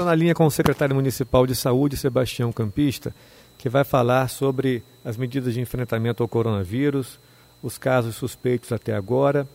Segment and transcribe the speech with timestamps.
[0.00, 3.14] Estou na linha com o secretário municipal de saúde, Sebastião Campista,
[3.58, 7.20] que vai falar sobre as medidas de enfrentamento ao coronavírus,
[7.62, 9.46] os casos suspeitos até agora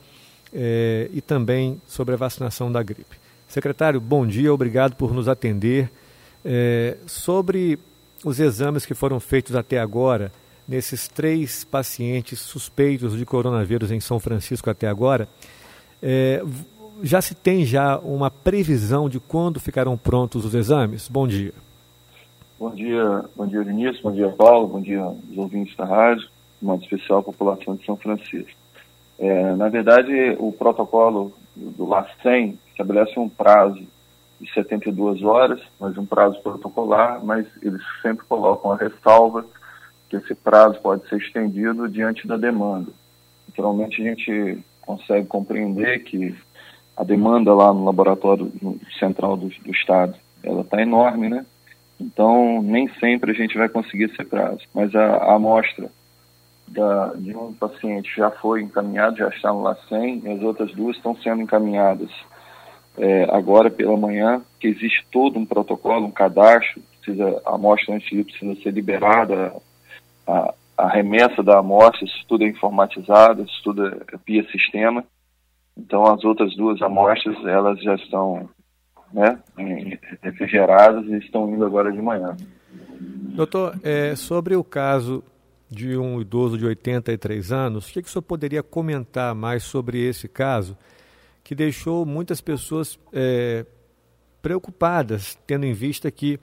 [0.54, 3.18] eh, e também sobre a vacinação da gripe.
[3.48, 5.90] Secretário, bom dia, obrigado por nos atender.
[6.46, 7.80] Eh, sobre
[8.24, 10.32] os exames que foram feitos até agora,
[10.68, 15.28] nesses três pacientes suspeitos de coronavírus em São Francisco até agora,
[16.04, 16.44] eh,
[17.02, 21.08] já se tem já uma previsão de quando ficarão prontos os exames?
[21.08, 21.54] Bom dia.
[22.58, 26.28] Bom dia, bom dia Vinícius, bom dia Paulo, bom dia aos ouvintes da rádio,
[26.60, 28.58] de modo especial população de São Francisco.
[29.20, 33.82] É, na verdade, o protocolo do LACEN estabelece um prazo
[34.40, 39.46] de 72 horas, mas um prazo protocolar, mas eles sempre colocam a ressalva
[40.10, 42.92] que esse prazo pode ser estendido diante da demanda.
[43.48, 46.36] Naturalmente, a gente consegue compreender que
[46.96, 48.52] a demanda lá no laboratório
[49.00, 51.46] central do, do estado, ela está enorme, né?
[52.00, 54.62] Então, nem sempre a gente vai conseguir esse prazo.
[54.74, 55.90] Mas a, a amostra
[56.68, 60.98] da, de um paciente já foi encaminhada, já está no LACEN, e as outras duas
[60.98, 62.10] estão sendo encaminhadas
[62.98, 68.24] é, agora pela manhã, que existe todo um protocolo, um cadastro, precisa, a amostra ir
[68.24, 69.54] precisa ser liberada,
[70.28, 75.04] a, a remessa da amostra, isso tudo é informatizado, isso tudo é via sistema.
[75.78, 78.50] Então, as outras duas amostras, elas já estão
[79.14, 79.40] né,
[80.22, 82.36] refrigeradas e estão indo agora de manhã.
[83.00, 85.24] Doutor, é, sobre o caso
[85.70, 90.02] de um idoso de 83 anos, o que, que o senhor poderia comentar mais sobre
[90.02, 90.78] esse caso,
[91.44, 93.66] que deixou muitas pessoas é,
[94.42, 96.40] preocupadas, tendo em vista que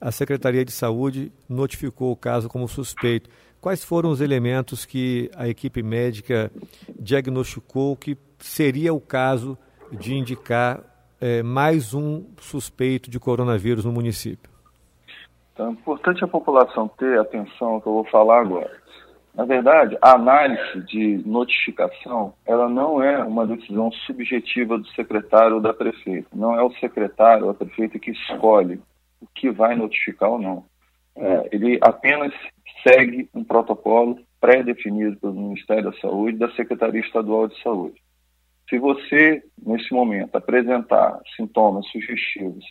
[0.00, 3.28] a Secretaria de Saúde notificou o caso como suspeito.
[3.60, 6.52] Quais foram os elementos que a equipe médica
[7.00, 9.58] diagnosticou que seria o caso
[9.92, 10.82] de indicar
[11.20, 14.50] é, mais um suspeito de coronavírus no município?
[15.52, 18.70] Então, é importante a população ter atenção ao que eu vou falar agora.
[19.34, 25.60] Na verdade, a análise de notificação, ela não é uma decisão subjetiva do secretário ou
[25.60, 26.28] da prefeita.
[26.34, 28.80] Não é o secretário ou a prefeita que escolhe
[29.20, 30.64] o que vai notificar ou não.
[31.16, 32.32] É, ele apenas
[32.82, 38.00] segue um protocolo pré-definido pelo Ministério da Saúde da Secretaria Estadual de Saúde.
[38.68, 42.64] Se você, nesse momento, apresentar sintomas sugestivos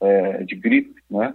[0.00, 1.34] é, de gripe, né,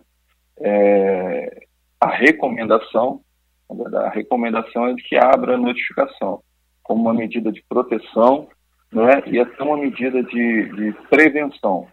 [0.60, 1.66] é,
[2.00, 3.22] a recomendação,
[3.70, 6.44] a recomendação é de que abra a notificação
[6.84, 8.50] como uma medida de proteção
[8.92, 11.88] né, e até uma medida de, de prevenção,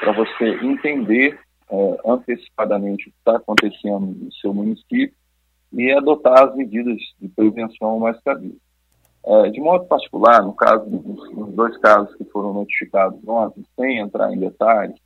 [0.00, 1.38] para você entender
[1.70, 5.14] é, antecipadamente o que está acontecendo no seu município
[5.72, 8.60] e adotar as medidas de prevenção mais cabíveis.
[9.24, 14.32] É, de modo particular, no caso nos dois casos que foram notificados ontem, sem entrar
[14.32, 14.98] em detalhes,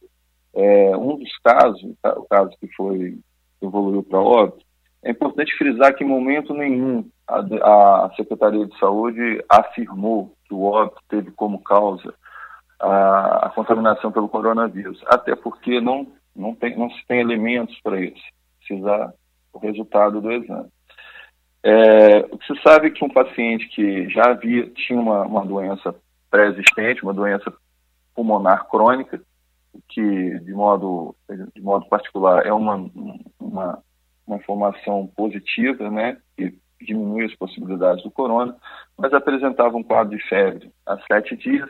[0.54, 3.18] é, um dos casos, o caso que foi
[3.60, 4.64] evoluiu para óbito,
[5.02, 10.62] é importante frisar que em momento nenhum a, a, Secretaria de Saúde afirmou que o
[10.62, 12.14] óbito teve como causa
[12.80, 18.00] a, a contaminação pelo coronavírus, até porque não, não, tem, não se tem elementos para
[18.00, 18.22] isso,
[18.58, 19.12] precisar
[19.52, 20.68] o resultado do exame.
[21.68, 25.92] É, se sabe que um paciente que já havia, tinha uma, uma doença
[26.30, 27.52] pré-existente, uma doença
[28.14, 29.20] pulmonar crônica,
[29.88, 31.16] que de modo,
[31.52, 32.88] de modo particular é uma,
[33.40, 33.82] uma,
[34.24, 38.56] uma informação positiva, né, que diminui as possibilidades do corona,
[38.96, 41.68] mas apresentava um quadro de febre há sete dias,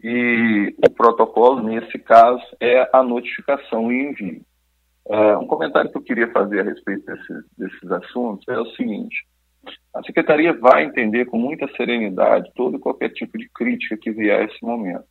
[0.00, 4.42] e o protocolo, nesse caso, é a notificação e envio.
[5.08, 9.24] É, um comentário que eu queria fazer a respeito desse, desses assuntos é o seguinte:
[9.94, 14.40] a secretaria vai entender com muita serenidade todo e qualquer tipo de crítica que vier
[14.40, 15.04] a esse momento.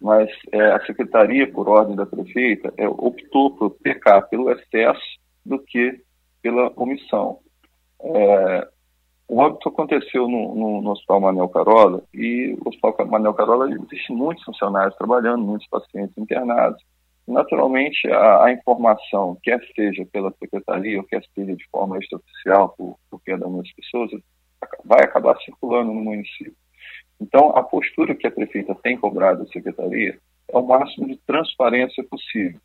[0.00, 5.00] Mas é, a secretaria, por ordem da prefeita, é, optou por pecar pelo excesso
[5.44, 6.00] do que
[6.42, 7.38] pela omissão.
[8.00, 8.68] É,
[9.28, 14.12] o óbito aconteceu no, no, no, Hospital Manel Carola e o Hospital Manel Carola existe
[14.12, 16.80] muitos funcionários trabalhando, muitos pacientes internados.
[17.26, 22.96] Naturalmente, a, a, informação, quer seja pela secretaria ou quer seja de forma extraoficial, por,
[23.10, 24.10] por cada uma das pessoas,
[24.84, 26.54] vai acabar circulando no município.
[27.20, 30.18] Então, a postura que a prefeita tem cobrado da secretaria
[30.48, 32.60] é o máximo de transparência possível,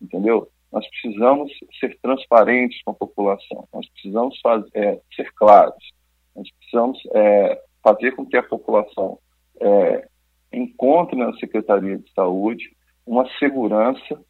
[0.00, 0.48] entendeu?
[0.70, 4.38] Nós precisamos ser transparentes com a população, nós precisamos
[4.74, 5.92] é, ser claros,
[6.34, 9.18] nós precisamos é, fazer com que a população
[9.60, 10.06] é,
[10.52, 12.74] encontre na Secretaria de Saúde
[13.06, 14.20] uma segurança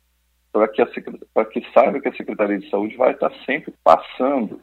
[0.52, 0.86] para que, a,
[1.32, 4.60] para que saiba que a Secretaria de Saúde vai estar sempre passando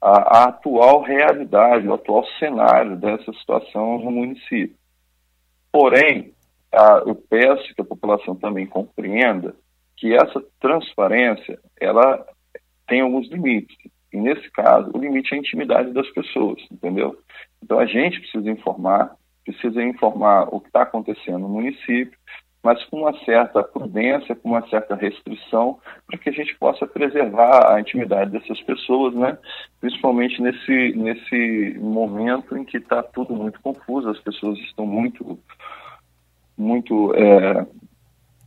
[0.00, 4.76] a, a atual realidade, o atual cenário dessa situação no município.
[5.72, 6.32] Porém,
[6.72, 9.54] a, eu peço que a população também compreenda
[9.96, 12.24] que essa transparência ela
[12.86, 13.76] tem alguns limites.
[14.12, 17.18] E nesse caso, o limite é a intimidade das pessoas, entendeu?
[17.62, 19.14] Então a gente precisa informar,
[19.44, 22.18] precisa informar o que está acontecendo no município,
[22.62, 27.72] mas com uma certa prudência, com uma certa restrição, para que a gente possa preservar
[27.72, 29.38] a intimidade dessas pessoas, né?
[29.80, 35.38] principalmente nesse, nesse momento em que está tudo muito confuso, as pessoas estão muito,
[36.56, 37.64] muito, é,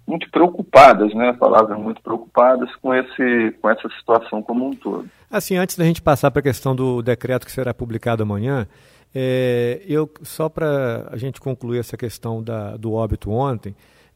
[0.06, 1.30] muito preocupadas, né?
[1.30, 5.10] a palavra é muito preocupadas com, esse, com essa situação como um todo.
[5.30, 8.68] Assim, antes da gente passar para a questão do decreto que será publicado amanhã,
[9.16, 13.76] é, eu só para a gente concluir essa questão da, do óbito ontem,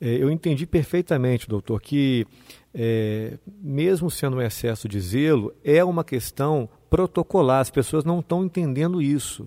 [0.10, 2.28] eu entendi perfeitamente, doutor, que
[2.74, 7.62] é, mesmo sendo um excesso de zelo, é uma questão protocolar.
[7.62, 9.46] As pessoas não estão entendendo isso.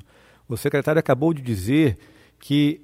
[0.48, 1.98] O secretário acabou de dizer
[2.40, 2.80] que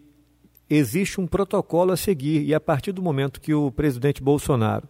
[0.69, 4.89] existe um protocolo a seguir e a partir do momento que o presidente Bolsonaro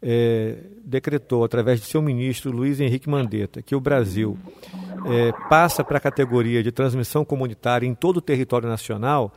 [0.00, 4.38] é, decretou, através de seu ministro Luiz Henrique Mandetta, que o Brasil
[5.06, 9.32] é, passa para a categoria de transmissão comunitária em todo o território nacional,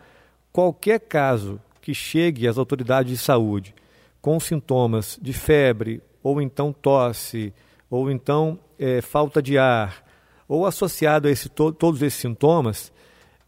[0.51, 3.73] qualquer caso que chegue às autoridades de saúde
[4.19, 7.53] com sintomas de febre, ou então tosse,
[7.89, 10.03] ou então é, falta de ar,
[10.49, 12.91] ou associado a esse, to todos esses sintomas,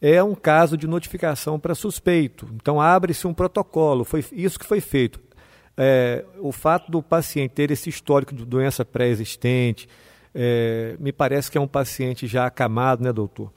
[0.02, 2.48] é um caso de notificação para suspeito.
[2.56, 4.06] Então abre-se um protocolo.
[4.06, 5.20] Foi isso que foi feito.
[5.76, 9.86] É, o fato do paciente ter esse histórico de doença pré-existente,
[10.34, 13.52] é, me parece que é um paciente já acamado, né, doutor?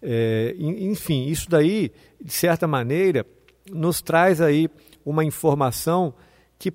[0.00, 1.90] É, enfim, isso daí,
[2.22, 3.26] de certa maneira,
[3.70, 4.68] nos traz aí
[5.04, 6.14] uma informação
[6.58, 6.72] que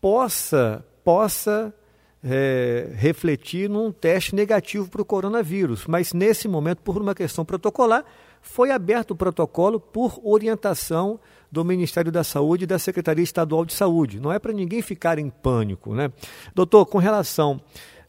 [0.00, 1.74] possa, possa
[2.22, 5.86] é, refletir num teste negativo para o coronavírus.
[5.86, 8.04] Mas nesse momento, por uma questão protocolar,
[8.40, 11.20] foi aberto o protocolo por orientação
[11.50, 14.20] do Ministério da Saúde e da Secretaria Estadual de Saúde.
[14.20, 16.10] Não é para ninguém ficar em pânico, né?
[16.54, 17.60] Doutor, com relação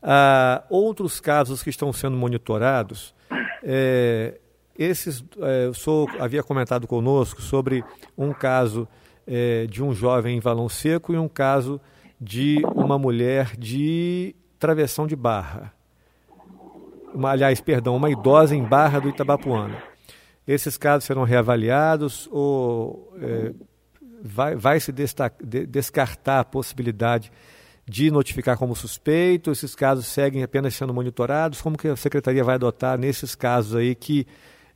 [0.01, 3.13] a outros casos que estão sendo monitorados,
[3.63, 4.39] é,
[4.79, 7.83] esses, é, senhor havia comentado conosco sobre
[8.17, 8.87] um caso
[9.27, 11.81] é, de um jovem em Valão Seco e um caso
[12.19, 15.73] de uma mulher de travessão de barra.
[17.13, 19.83] Uma, aliás, perdão, uma idosa em Barra do Itabapuana.
[20.47, 23.51] Esses casos serão reavaliados ou é,
[24.23, 27.31] vai, vai se destacar, de, descartar a possibilidade
[27.85, 29.51] de notificar como suspeito?
[29.51, 31.61] Esses casos seguem apenas sendo monitorados?
[31.61, 34.25] Como que a secretaria vai adotar nesses casos aí que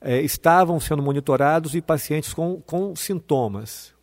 [0.03, 3.95] é, estavam sendo monitorados e pacientes com, com sintomas?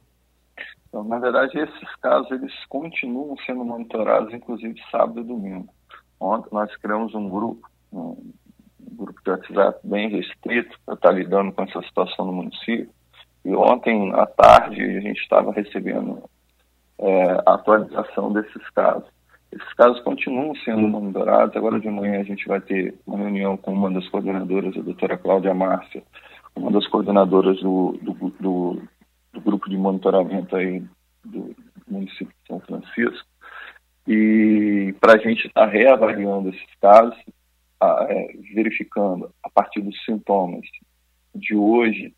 [0.89, 5.69] Então, na verdade, esses casos eles continuam sendo monitorados, inclusive sábado e domingo.
[6.19, 8.33] Ontem nós criamos um grupo, um
[8.77, 12.91] grupo de WhatsApp bem restrito para estar lidando com essa situação no município.
[13.45, 16.23] E ontem à tarde a gente estava recebendo
[16.99, 19.09] é, a atualização desses casos.
[19.53, 21.57] Esses casos continuam sendo monitorados.
[21.57, 25.19] Agora de manhã a gente vai ter uma reunião com uma das coordenadoras, a doutora
[25.19, 26.03] Cláudia Márcia,
[26.55, 28.83] uma das coordenadoras do, do, do,
[29.33, 30.85] do grupo de monitoramento aí
[31.25, 31.55] do
[31.89, 33.29] município de São Francisco,
[34.07, 37.17] e para a gente estar tá reavaliando esses casos,
[37.81, 40.63] a, é, verificando a partir dos sintomas
[41.35, 42.15] de hoje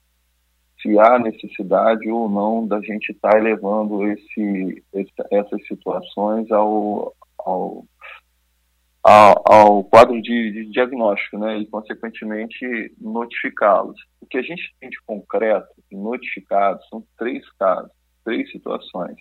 [0.81, 4.83] se há necessidade ou não da gente estar tá elevando esse,
[5.31, 7.15] essas situações ao,
[7.45, 7.85] ao,
[9.03, 14.01] ao, quadro de, de, diagnóstico, né, e consequentemente notificá-los.
[14.21, 17.91] O que a gente tem de concreto notificado são três casos,
[18.25, 19.17] três situações.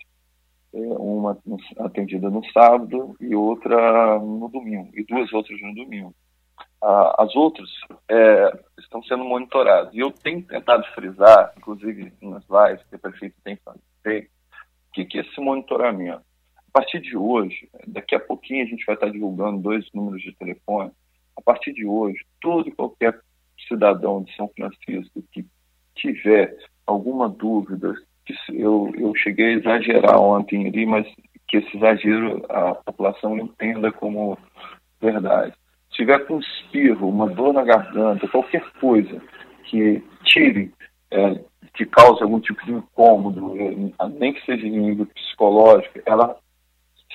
[0.73, 1.37] É, uma
[1.79, 6.15] atendida no sábado e outra no domingo, e duas outras no domingo.
[6.81, 7.69] as outras
[8.09, 9.93] é, estão sendo monitoradas.
[9.93, 13.59] E eu tenho tentado frisar, inclusive nas lives que o prefeito tem
[14.01, 14.29] feito,
[14.93, 16.23] que, que esse monitoramento
[16.73, 20.33] a partir de hoje, daqui a pouquinho a gente vai estar divulgando dois números de
[20.33, 20.89] telefone.
[21.35, 23.19] A partir de hoje, todo e qualquer
[23.67, 25.45] cidadão de São Francisco que
[25.95, 26.55] tiver
[26.87, 27.93] alguma dúvida,
[28.53, 31.05] eu, eu cheguei a exagerar ontem ali, mas
[31.47, 34.37] que esse exagero a população entenda como
[35.01, 35.53] verdade.
[35.89, 39.21] Se tiver com espirro, uma dor na garganta, qualquer coisa
[39.65, 40.73] que tire,
[41.11, 43.53] é, que cause algum tipo de incômodo,
[44.17, 46.37] nem que seja em nível psicológico, ela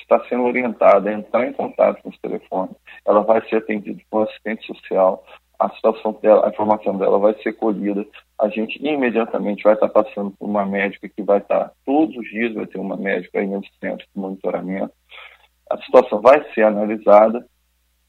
[0.07, 4.21] está sendo orientada a entrar em contato com os telefones, ela vai ser atendida por
[4.21, 5.25] um assistente social,
[5.59, 8.07] a situação dela, a informação dela vai ser colhida,
[8.39, 12.55] a gente imediatamente vai estar passando por uma médica que vai estar todos os dias,
[12.55, 14.93] vai ter uma médica aí no centro de monitoramento,
[15.71, 17.45] a situação vai ser analisada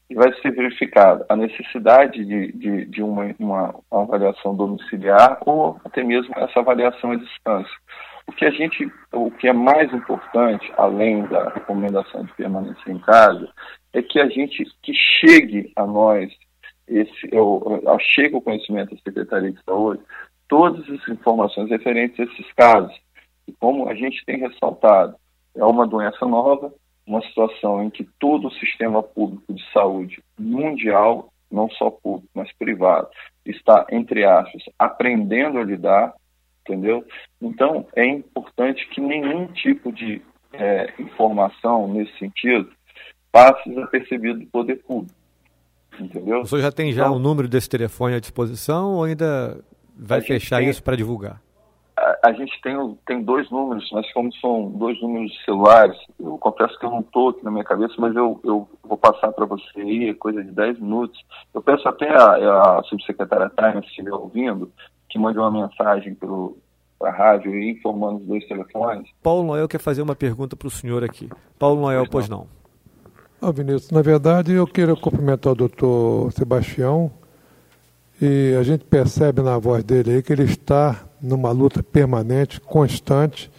[0.08, 5.80] e vai ser verificada a necessidade de, de, de uma, uma, uma avaliação domiciliar ou
[5.84, 7.76] até mesmo essa avaliação à distância
[8.28, 12.98] O que a gente, o que é mais importante, além da recomendação de permanência em
[12.98, 13.50] casa,
[13.92, 16.30] é que a gente que chegue a nós
[16.86, 20.02] esse, ou, chegue o conhecimento da Secretaria de Saúde
[20.46, 22.94] todas as informações referentes a esses casos.
[23.46, 25.16] E como a gente tem ressaltado,
[25.54, 26.72] é uma doença nova,
[27.06, 32.52] uma situação em que todo o sistema público de saúde mundial, não só público, mas
[32.52, 33.08] privado,
[33.44, 36.14] está, entre aspas, aprendendo a lidar,
[36.68, 37.04] entendeu?
[37.40, 40.20] Então, é importante que nenhum tipo de
[40.52, 42.70] é, informação nesse sentido
[43.32, 45.14] passe desapercebido do poder público,
[45.98, 46.40] entendeu?
[46.40, 49.58] O senhor já tem já então, o número desse telefone à disposição ou ainda
[49.96, 50.68] vai fechar tem...
[50.68, 51.40] isso para divulgar?
[52.22, 56.86] a, gente tem, tem dois números, mas como são dois números celulares, eu confesso que
[56.86, 60.14] eu não estou aqui na minha cabeça, mas eu, eu vou passar para você aí,
[60.14, 61.20] coisa de 10 minutos.
[61.52, 64.70] Eu peço até a, a subsecretária Taina, se estiver ouvindo,
[65.08, 69.08] que mande uma mensagem para a rádio aí, informando os dois telefones.
[69.22, 71.28] Paulo Noel quer fazer uma pergunta para o senhor aqui.
[71.58, 72.46] Paulo Noel, pois, pois não.
[73.40, 73.52] não.
[73.52, 77.10] Vinícius, na verdade eu quero cumprimentar o doutor Sebastião
[78.20, 83.50] e a gente percebe na voz dele aí que ele está numa luta permanente, constante.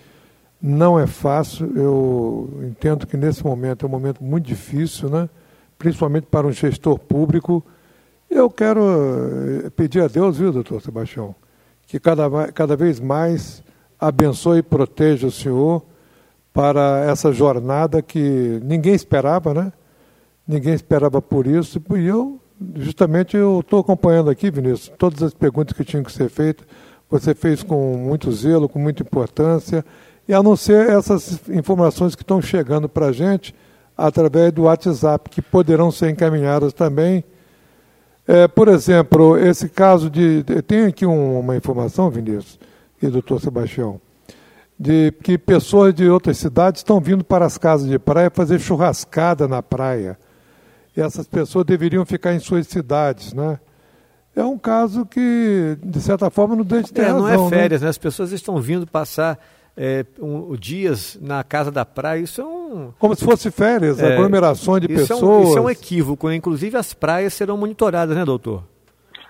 [0.62, 5.30] Não é fácil, eu entendo que nesse momento é um momento muito difícil, né?
[5.78, 7.66] principalmente para um gestor público.
[8.30, 8.82] Eu quero
[9.66, 11.36] eh, pedir a Deus, viu, doutor Sebastião,
[11.88, 13.64] que cada, cada vez mais
[14.00, 15.84] abençoe e proteja o senhor
[16.54, 19.74] para essa jornada que ninguém esperava, né?
[20.48, 21.82] Ninguém esperava por isso.
[21.96, 22.40] E eu,
[22.76, 26.66] justamente, eu estou acompanhando aqui, Vinícius, todas as perguntas que tinham que ser feitas
[27.10, 29.84] você fez com muito zelo, com muita importância,
[30.28, 33.56] e a não ser essas informações que estão chegando para a gente
[33.98, 37.24] através do WhatsApp, que poderão ser encaminhadas também.
[38.32, 40.44] É, por exemplo, esse caso de.
[40.68, 42.60] Tem aqui um, uma informação, Vinícius
[43.02, 44.00] e doutor Sebastião,
[44.80, 49.48] de que pessoas de outras cidades estão vindo para as casas de praia fazer churrascada
[49.48, 50.16] na praia.
[50.96, 53.60] E essas pessoas deveriam ficar em suas cidades, né?
[54.36, 57.38] é um caso que, de certa forma, não deixa de ter é, razão, Não é
[57.38, 57.50] né?
[57.50, 57.86] férias, né?
[57.86, 57.90] né?
[57.90, 59.40] As pessoas estão vindo passar
[59.82, 62.92] é, um, dias na casa da praia, isso é um...
[63.00, 65.22] Como se fosse férias, é, aglomerações de isso pessoas.
[65.22, 66.36] É um, isso é um equívoco, né?
[66.36, 68.62] inclusive as praias serão monitoradas, né, doutor?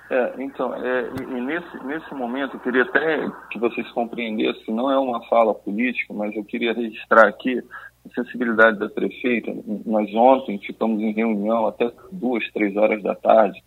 [0.10, 4.98] É, então, é, e nesse, nesse momento eu queria até que vocês compreendessem, não é
[4.98, 7.62] uma fala política, mas eu queria registrar aqui
[8.04, 9.54] a sensibilidade da prefeita.
[9.86, 13.62] Nós ontem ficamos em reunião até duas, três horas da tarde,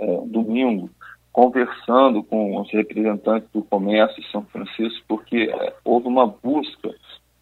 [0.00, 0.90] é, domingo,
[1.34, 6.94] conversando com os representantes do comércio de São Francisco, porque é, houve uma busca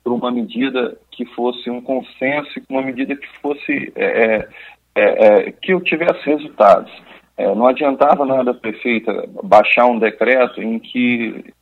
[0.02, 4.48] por uma medida que fosse um consenso, uma medida que fosse é, é,
[4.94, 6.90] é, é que tivesse resultados.
[7.38, 11.52] não adiantava nada a prefeita baixar um decreto em que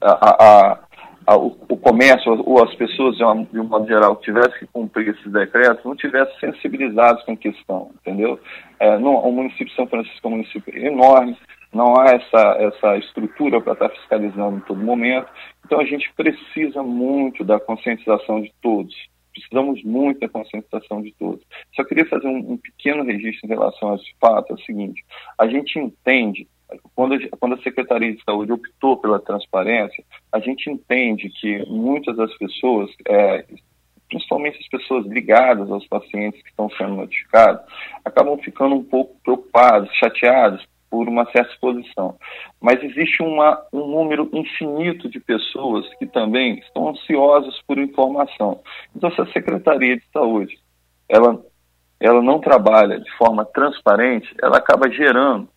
[0.00, 0.78] a, a,
[1.26, 4.66] a, o, o, comércio ou as pessoas, de, uma, de um modo geral, tivessem que
[4.66, 8.38] cumprir esses decretos, não tivessem sensibilizados com a questão, entendeu?
[8.78, 11.36] É, no, o município de São Francisco é um município enorme,
[11.74, 15.28] não há essa, essa estrutura para estar fiscalizando em todo momento,
[15.64, 18.94] então a gente precisa muito da conscientização de todos,
[19.32, 21.44] precisamos muito da conscientização de todos.
[21.74, 25.04] Só queria fazer um, um pequeno registro em relação a esse fato, é o seguinte,
[25.38, 26.48] a gente entende
[26.94, 32.36] quando, quando a Secretaria de Saúde optou pela transparência, a gente entende que muitas das
[32.36, 33.44] pessoas, é,
[34.08, 37.62] principalmente as pessoas ligadas aos pacientes que estão sendo notificados,
[38.04, 42.16] acabam ficando um pouco preocupados, chateados por uma certa exposição.
[42.60, 48.60] Mas existe uma, um número infinito de pessoas que também estão ansiosas por informação.
[48.94, 50.56] Então, se a Secretaria de Saúde
[51.08, 51.42] ela,
[51.98, 55.48] ela não trabalha de forma transparente, ela acaba gerando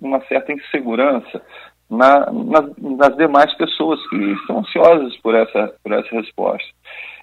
[0.00, 1.42] uma certa insegurança
[1.90, 6.68] na, nas, nas, demais pessoas que estão ansiosas por essa, por essa resposta.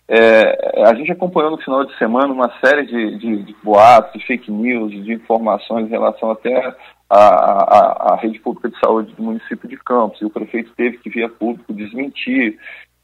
[0.08, 4.28] É, a gente acompanhou no final de semana uma série de, de, de boatos, de
[4.28, 6.76] fake news, de informações em relação até
[7.14, 11.30] à, rede pública de saúde do município de Campos, e o prefeito teve que, via
[11.30, 12.58] público, desmentir.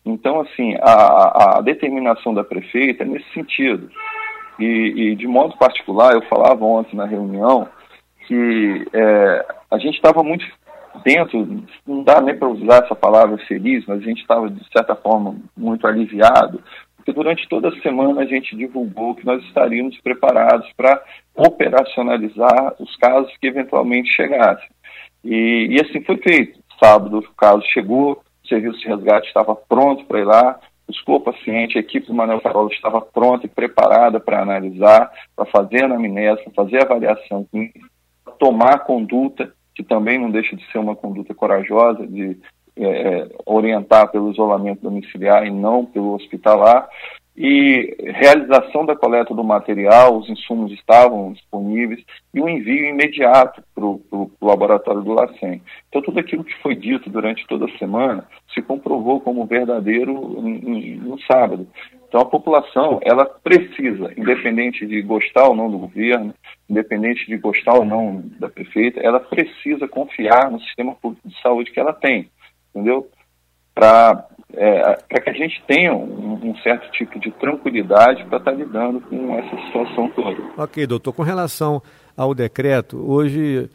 [0.06, 3.90] Então, assim, a, a determinação da prefeita é nesse sentido.
[4.60, 4.66] E,
[5.12, 7.68] e, de modo particular, eu falava ontem na reunião
[8.28, 10.46] que é, a gente estava muito
[11.04, 14.96] dentro, não dá nem para usar essa palavra feliz, mas a gente estava, de certa
[14.96, 16.62] forma, muito aliviado,
[17.10, 21.02] porque durante toda a semana a gente divulgou que nós estaríamos preparados para
[21.36, 24.70] operacionalizar os casos que eventualmente chegassem.
[25.24, 26.60] E, e assim foi feito.
[26.82, 31.22] Sábado o caso chegou, o serviço de resgate estava pronto para ir lá, buscou o
[31.22, 35.86] paciente, a equipe do Manuel Carol estava pronta e preparada para analisar, para fazer a
[35.86, 37.48] anamnese, para fazer a avaliação
[38.38, 42.38] tomar conduta, que também não deixa de ser uma conduta corajosa, de
[42.80, 46.88] é, orientar pelo isolamento domiciliar e não pelo hospitalar.
[47.42, 53.86] E realização da coleta do material, os insumos estavam disponíveis e o envio imediato para
[53.86, 55.62] o laboratório do LACEN.
[55.88, 61.18] Então, tudo aquilo que foi dito durante toda a semana se comprovou como verdadeiro no
[61.22, 61.66] sábado.
[62.10, 66.34] Então, a população, ela precisa, independente de gostar ou não do governo,
[66.70, 71.72] independente de gostar ou não da prefeita, ela precisa confiar no sistema público de saúde
[71.72, 72.30] que ela tem
[72.74, 73.10] entendeu?
[73.74, 78.58] Para é, que a gente tenha um, um, certo tipo de tranquilidade para estar tá
[78.58, 80.42] lidando com essa situação toda.
[80.58, 81.14] Ok, doutor.
[81.14, 81.82] Com relação
[82.18, 83.70] ao decreto, hoje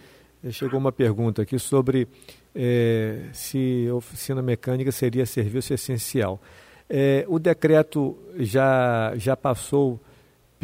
[0.51, 2.09] chegou uma pergunta aqui sobre
[2.55, 6.41] é, se oficina mecânica seria serviço essencial.
[6.89, 10.01] É, o decreto já, já passou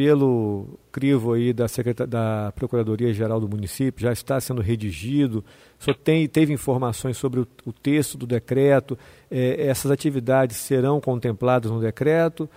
[0.00, 1.66] pelo crivo aí da,
[2.08, 5.44] da Procuradoria-Geral do município, já está sendo redigido,
[5.78, 8.98] só tem, teve informações sobre o, o texto do decreto,
[9.30, 12.48] é, essas atividades serão contempladas no decreto,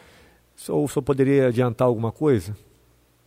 [0.69, 2.55] ou só poderia adiantar alguma coisa?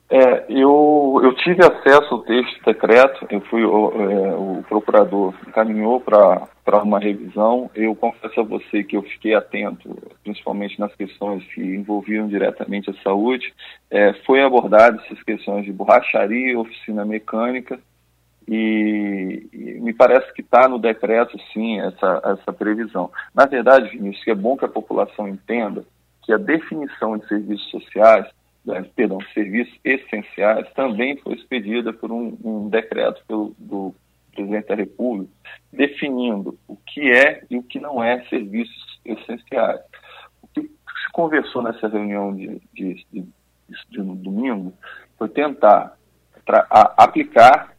[0.09, 6.01] É, eu, eu tive acesso ao texto decreto, eu fui, o, é, o procurador encaminhou
[6.01, 7.69] para uma revisão.
[7.75, 13.03] Eu confesso a você que eu fiquei atento, principalmente nas questões que envolviam diretamente a
[13.03, 13.53] saúde.
[13.91, 17.81] É, foi abordado essas questões de borracharia, oficina mecânica,
[18.47, 23.11] e, e me parece que está no decreto, sim, essa, essa previsão.
[23.35, 25.85] Na verdade, Vinícius, é bom que a população entenda
[26.23, 28.27] que a definição de serviços sociais
[28.95, 33.95] perdão, serviços essenciais, também foi expedida por um, um decreto pelo, do
[34.35, 35.33] presidente da República,
[35.73, 39.81] definindo o que é e o que não é serviços essenciais.
[40.43, 43.27] O que se conversou nessa reunião de, de, de,
[43.91, 44.73] de domingo
[45.17, 45.97] foi tentar
[46.97, 47.76] aplicar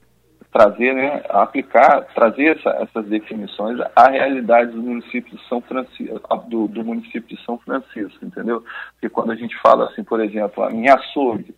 [0.57, 6.67] trazer, né, aplicar, trazer essa, essas definições à realidade do município de São Francisco, do,
[6.67, 8.63] do, município de São Francisco, entendeu?
[8.93, 11.53] Porque quando a gente fala assim, por exemplo, em açougue,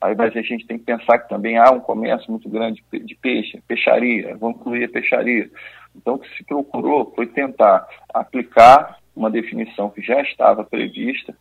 [0.00, 3.60] aí a gente tem que pensar que também há um comércio muito grande de peixe,
[3.66, 5.50] peixaria, vamos incluir a peixaria.
[5.96, 11.34] Então, o que se procurou foi tentar aplicar uma definição que já estava prevista,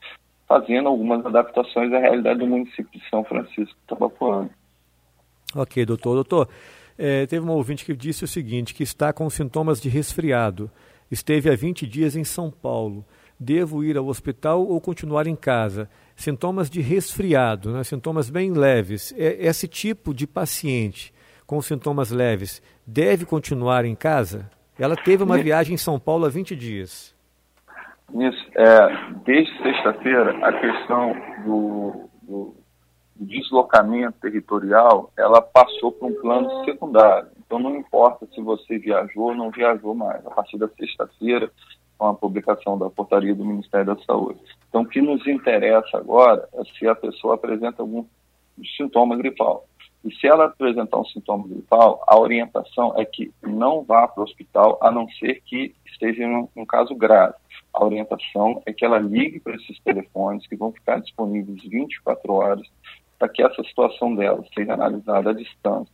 [0.48, 4.50] fazendo algumas adaptações à realidade do município de São Francisco de Tabapuano.
[5.56, 6.16] Ok, doutor.
[6.16, 6.50] Doutor,
[6.98, 10.70] é, teve uma ouvinte que disse o seguinte, que está com sintomas de resfriado.
[11.10, 13.06] Esteve há 20 dias em São Paulo.
[13.40, 15.90] Devo ir ao hospital ou continuar em casa?
[16.16, 17.84] Sintomas de resfriado, né?
[17.84, 19.14] sintomas bem leves.
[19.18, 21.14] É, esse tipo de paciente
[21.46, 24.50] com sintomas leves deve continuar em casa?
[24.80, 27.14] Ela teve uma viagem em São Paulo há 20 dias.
[28.14, 32.56] Isso, é, desde sexta-feira, a questão do, do
[33.24, 37.30] deslocamento territorial, ela passou para um plano secundário.
[37.46, 40.26] Então não importa se você viajou ou não viajou mais.
[40.26, 41.52] A partir da sexta-feira,
[41.98, 44.40] com a publicação da portaria do Ministério da Saúde.
[44.70, 48.06] Então o que nos interessa agora é se a pessoa apresenta algum
[48.78, 49.66] sintoma gripal.
[50.04, 54.24] E se ela apresentar um sintoma gripal, a orientação é que não vá para o
[54.24, 57.36] hospital, a não ser que esteja em um caso grave.
[57.74, 62.68] A orientação é que ela ligue para esses telefones que vão ficar disponíveis 24 horas
[63.24, 65.94] para que essa situação dela seja analisada à distância,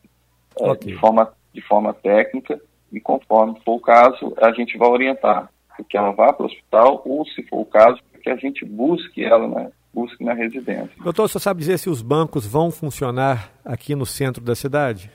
[0.59, 0.93] é, okay.
[0.93, 2.59] de, forma, de forma técnica,
[2.91, 5.51] e conforme for o caso, a gente vai orientar
[5.87, 9.23] que ela vá para o hospital, ou se for o caso, que a gente busque
[9.23, 10.91] ela na, busque na residência.
[11.01, 15.09] Doutor, você sabe dizer se os bancos vão funcionar aqui no centro da cidade?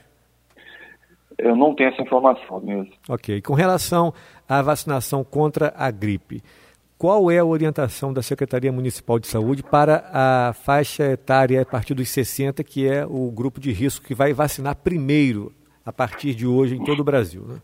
[1.37, 2.93] Eu não tenho essa informação mesmo.
[3.09, 3.41] Ok.
[3.41, 4.13] Com relação
[4.47, 6.41] à vacinação contra a gripe,
[6.97, 11.93] qual é a orientação da Secretaria Municipal de Saúde para a faixa etária a partir
[11.93, 15.51] dos 60, que é o grupo de risco que vai vacinar primeiro
[15.85, 17.43] a partir de hoje em todo o Brasil?
[17.47, 17.57] Né?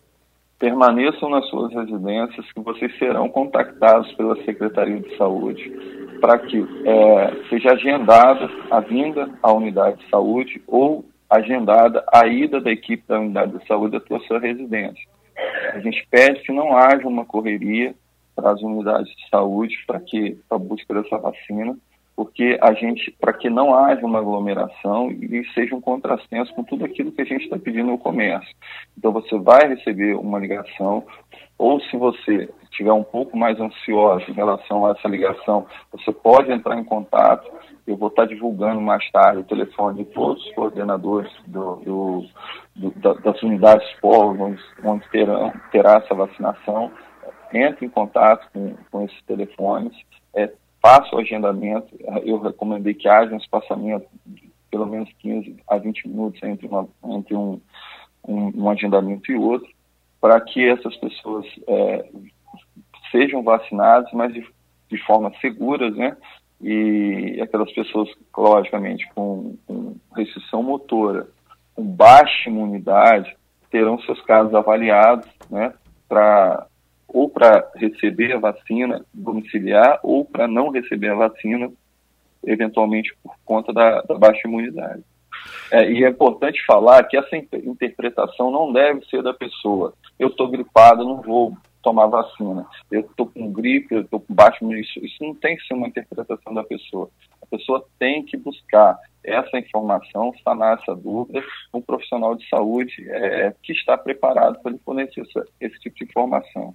[0.59, 5.71] Permaneçam nas suas residências, que vocês serão contactados pela Secretaria de Saúde
[6.19, 12.61] para que é, seja agendada a vinda à unidade de saúde ou agendada a ida
[12.61, 15.09] da equipe da unidade de saúde à sua residência.
[15.73, 17.95] A gente pede que não haja uma correria
[18.41, 21.77] para as unidades de saúde para que a busca dessa vacina,
[22.15, 26.83] porque a gente, para que não haja uma aglomeração e seja um contrassenso com tudo
[26.83, 28.53] aquilo que a gente está pedindo no comércio.
[28.97, 31.05] Então você vai receber uma ligação,
[31.57, 36.51] ou se você estiver um pouco mais ansioso em relação a essa ligação, você pode
[36.51, 37.49] entrar em contato.
[37.85, 42.25] Eu vou estar divulgando mais tarde o telefone de todos os coordenadores do, do,
[42.75, 46.91] do, das unidades povos onde terão, terá essa vacinação
[47.53, 49.95] entre em contato com, com esses telefones,
[50.33, 51.95] é, faça o agendamento.
[52.23, 56.87] Eu recomendei que haja um espaçamento de pelo menos 15 a 20 minutos entre, uma,
[57.03, 57.59] entre um,
[58.25, 59.69] um, um agendamento e outro,
[60.19, 62.09] para que essas pessoas é,
[63.11, 64.47] sejam vacinados, mas de,
[64.89, 66.15] de forma seguras, né?
[66.61, 71.27] E aquelas pessoas, logicamente, com, com restrição motora,
[71.75, 73.35] com baixa imunidade,
[73.69, 75.73] terão seus casos avaliados, né?
[76.07, 76.67] Para
[77.13, 81.71] ou para receber a vacina domiciliar ou para não receber a vacina,
[82.45, 85.03] eventualmente por conta da, da baixa imunidade.
[85.71, 89.93] É, e é importante falar que essa interpretação não deve ser da pessoa.
[90.19, 92.65] Eu estou gripado, não vou tomar vacina.
[92.91, 95.87] Eu estou com gripe, eu estou com baixo isso, isso não tem que ser uma
[95.87, 97.09] interpretação da pessoa.
[97.51, 103.53] A pessoa tem que buscar essa informação, sanar essa dúvida, um profissional de saúde é,
[103.61, 106.73] que está preparado para lhe fornecer essa, esse tipo de informação.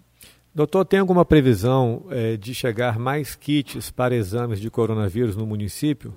[0.55, 6.15] Doutor, tem alguma previsão é, de chegar mais kits para exames de coronavírus no município?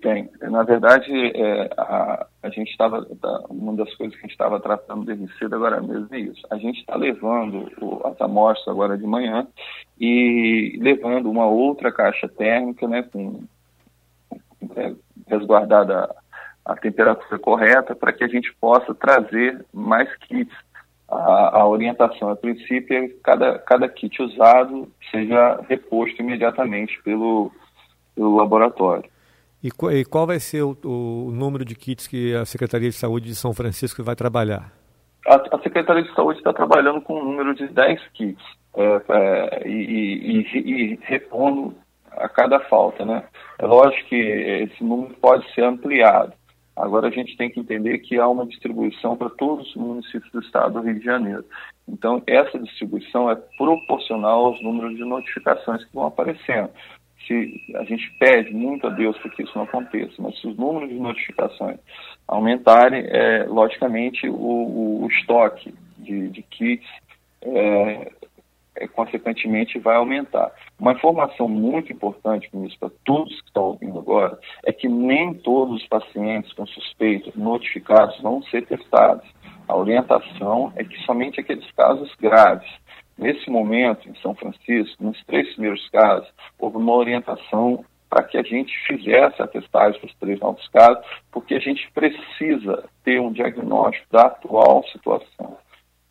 [0.00, 0.28] Tem.
[0.40, 3.06] Na verdade, é, a, a gente estava,
[3.48, 6.42] uma das coisas que a gente estava tratando desde cedo agora mesmo é isso.
[6.50, 9.46] A gente está levando o, as amostras agora de manhã
[10.00, 13.44] e levando uma outra caixa térmica, né, com
[14.76, 14.92] é,
[15.28, 16.14] resguardada
[16.64, 20.54] a temperatura correta, para que a gente possa trazer mais kits.
[21.08, 27.52] A, a, orientação, a princípio, é cada, cada kit usado seja reposto imediatamente pelo,
[28.14, 29.10] pelo laboratório.
[29.62, 33.26] E, e qual vai ser o, o, número de kits que a Secretaria de Saúde
[33.26, 34.72] de São Francisco vai trabalhar?
[35.26, 38.42] A, a Secretaria de Saúde está trabalhando com um número de 10 kits
[38.74, 41.74] é, é, e, e, e, repondo
[42.24, 43.24] a cada falta, né?
[43.58, 46.32] É lógico que esse número pode ser ampliado.
[46.74, 50.40] Agora a gente tem que entender que há uma distribuição para todos os municípios do
[50.40, 51.44] estado do Rio de Janeiro.
[51.86, 56.70] Então, essa distribuição é proporcional aos números de notificações que vão aparecendo
[57.26, 60.56] se a gente pede muito a Deus para que isso não aconteça, mas se os
[60.56, 61.78] números de notificações
[62.26, 66.86] aumentarem, é, logicamente o, o, estoque de, de kits
[67.42, 68.10] é,
[68.82, 70.52] é, consequentemente vai aumentar.
[70.78, 75.82] Uma informação muito importante, ministro, para todos que estão ouvindo agora, é que nem todos
[75.82, 79.26] os pacientes com suspeitos notificados vão ser testados.
[79.68, 82.68] A orientação é que somente aqueles casos graves
[83.16, 88.42] Nesse momento, em São Francisco, nos três primeiros casos, houve uma orientação para que a
[88.42, 94.06] gente fizesse a testagem dos três novos casos, porque a gente precisa ter um diagnóstico
[94.10, 95.56] da atual situação.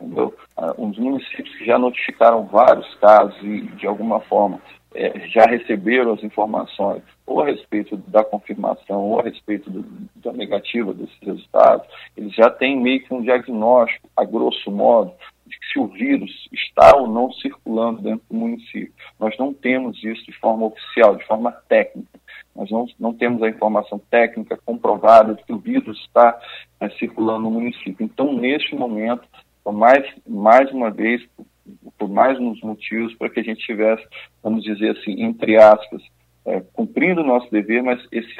[0.01, 0.35] Entendeu?
[0.57, 4.59] Ah, um dos municípios que já notificaram vários casos e, de alguma forma,
[4.93, 9.85] é, já receberam as informações ou a respeito da confirmação ou a respeito do,
[10.15, 11.87] da negativa desses resultados,
[12.17, 15.13] eles já têm meio que um diagnóstico, a grosso modo,
[15.47, 18.93] de se o vírus está ou não circulando dentro do município.
[19.19, 22.19] Nós não temos isso de forma oficial, de forma técnica.
[22.55, 26.37] Nós não, não temos a informação técnica comprovada de que o vírus está
[26.79, 28.03] é, circulando no município.
[28.03, 29.27] Então, neste momento,
[29.69, 31.21] mais, mais uma vez,
[31.97, 34.03] por mais uns motivos, para que a gente tivesse,
[34.41, 36.01] vamos dizer assim, entre aspas,
[36.45, 38.31] é, cumprindo o nosso dever, mas esse,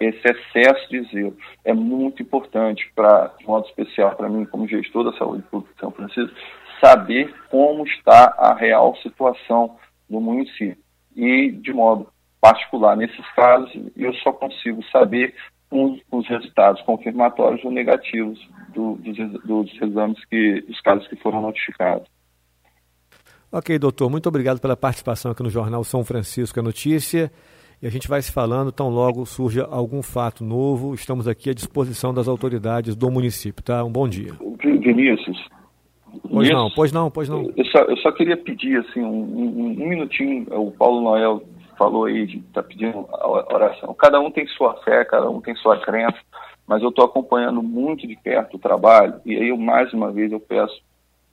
[0.00, 5.04] esse excesso de zelo é muito importante para, de modo especial para mim, como gestor
[5.10, 6.36] da saúde pública de São Francisco,
[6.80, 9.76] saber como está a real situação
[10.08, 10.76] do município.
[11.14, 12.08] E, de modo
[12.40, 15.34] particular, nesses casos, eu só consigo saber
[15.68, 18.38] com os resultados confirmatórios ou negativos
[18.74, 22.06] do, dos, dos exames que, dos casos que foram notificados.
[23.50, 27.30] Ok, doutor, muito obrigado pela participação aqui no Jornal São Francisco a Notícia.
[27.80, 31.54] E a gente vai se falando, tão logo surja algum fato novo, estamos aqui à
[31.54, 33.84] disposição das autoridades do município, tá?
[33.84, 34.32] Um bom dia.
[34.62, 35.36] Vinícius.
[36.30, 37.52] Pois não, pois não, pois não.
[37.56, 41.42] Eu só, eu só queria pedir, assim, um, um, um minutinho, o Paulo Noel
[41.76, 43.06] falou aí de tá pedindo
[43.52, 43.94] oração.
[43.94, 46.18] Cada um tem sua fé, cada um tem sua crença,
[46.66, 50.32] mas eu estou acompanhando muito de perto o trabalho, e aí eu mais uma vez
[50.32, 50.80] eu peço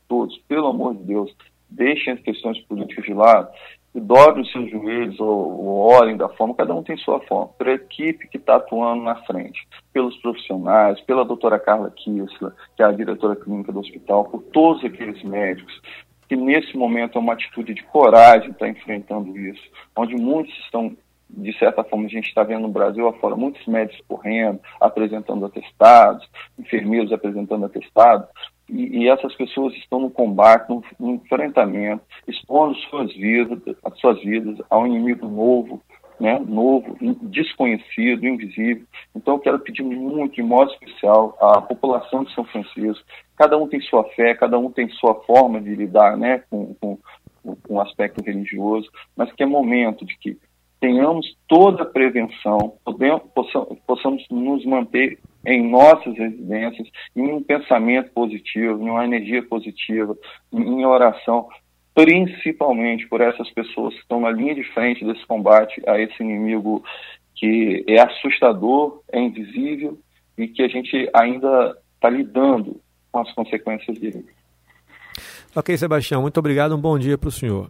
[0.07, 1.35] todos, pelo amor de Deus,
[1.69, 3.49] deixem as questões políticas de lado
[3.95, 7.47] e dobrem os seus joelhos ou, ou orem da forma, cada um tem sua forma,
[7.57, 12.81] para a equipe que está atuando na frente, pelos profissionais, pela doutora Carla Kissler, que
[12.81, 15.79] é a diretora clínica do hospital, por todos aqueles médicos
[16.27, 19.63] que nesse momento é uma atitude de coragem estar enfrentando isso,
[19.95, 20.95] onde muitos estão
[21.35, 26.29] de certa forma, a gente está vendo no Brasil afora muitos médicos correndo, apresentando atestados,
[26.59, 28.27] enfermeiros apresentando atestados,
[28.69, 34.19] e, e, essas pessoas estão no combate, no, no, enfrentamento, expondo suas vidas, as suas
[34.21, 35.81] vidas a um inimigo novo,
[36.19, 38.85] né, novo, desconhecido, invisível.
[39.13, 43.05] Então, eu quero pedir muito, de modo especial, à população de São Francisco.
[43.37, 46.97] Cada um tem sua fé, cada um tem sua forma de lidar, né, com, com,
[47.43, 50.37] com o aspecto religioso, mas que é momento de que
[50.83, 58.11] tenhamos toda a prevenção, podemos, possamos, possamos nos manter em nossas residências, em um pensamento
[58.11, 60.13] positivo, em uma energia positiva,
[60.51, 61.47] em oração,
[61.95, 66.83] principalmente por essas pessoas que estão na linha de frente desse combate a esse inimigo
[67.33, 69.97] que é assustador, é invisível
[70.37, 72.81] e que a gente ainda está lidando
[73.13, 74.25] com as consequências dele.
[75.55, 76.75] Ok, Sebastião, muito obrigado.
[76.75, 77.69] Um bom dia para o senhor.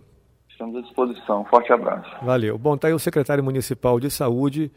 [0.49, 1.43] Estamos à disposição.
[1.45, 2.09] Forte abraço.
[2.23, 2.57] Valeu.
[2.57, 4.71] Bom, está aí o secretário municipal de saúde,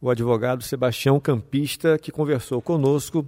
[0.00, 3.22] o advogado Sebastião Campista, que conversou conosco